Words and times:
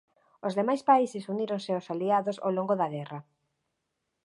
Os 0.47 0.53
demais 0.59 0.81
países 0.89 1.27
uníronse 1.33 1.71
ós 1.79 1.87
aliados 1.93 2.37
ó 2.47 2.49
longo 2.57 2.75
da 2.77 2.87
guerra. 2.95 3.19